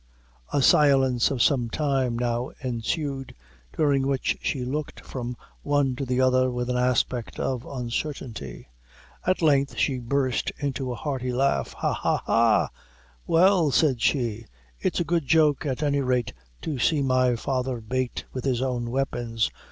A 0.51 0.63
silence 0.63 1.29
of 1.29 1.43
some 1.43 1.69
time 1.69 2.17
now 2.17 2.49
ensued, 2.61 3.35
during 3.77 4.07
which 4.07 4.35
she 4.41 4.65
looked 4.65 5.01
from 5.01 5.33
the 5.33 5.37
one 5.61 5.95
to 5.95 6.07
the 6.07 6.19
other 6.19 6.49
with 6.49 6.71
an 6.71 6.75
aspect 6.75 7.39
of 7.39 7.67
uncertainty. 7.67 8.67
At 9.27 9.43
length, 9.43 9.77
she 9.77 9.99
burst 9.99 10.51
into 10.57 10.91
a 10.91 10.95
hearty 10.95 11.31
laugh 11.31 11.73
"Ha, 11.73 11.93
ha, 11.93 12.23
ha! 12.25 12.69
well," 13.27 13.69
said 13.69 14.01
she, 14.01 14.47
"it's 14.79 14.99
a 14.99 15.03
good 15.03 15.27
joke 15.27 15.67
at 15.67 15.83
any 15.83 16.01
rate 16.01 16.33
to 16.63 16.79
see 16.79 17.03
my 17.03 17.35
father 17.35 17.79
bate 17.79 18.25
with 18.33 18.43
his 18.43 18.59
own 18.63 18.89
weapons. 18.89 19.51